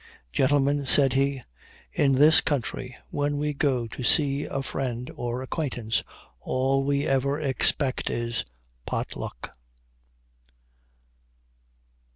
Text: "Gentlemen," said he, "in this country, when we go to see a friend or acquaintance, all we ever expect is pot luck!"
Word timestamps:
"Gentlemen," 0.33 0.87
said 0.87 1.13
he, 1.13 1.43
"in 1.91 2.15
this 2.15 2.41
country, 2.41 2.95
when 3.11 3.37
we 3.37 3.53
go 3.53 3.85
to 3.89 4.03
see 4.03 4.45
a 4.45 4.63
friend 4.63 5.11
or 5.15 5.43
acquaintance, 5.43 6.03
all 6.39 6.83
we 6.83 7.05
ever 7.05 7.39
expect 7.39 8.09
is 8.09 8.43
pot 8.87 9.15
luck!" 9.15 9.55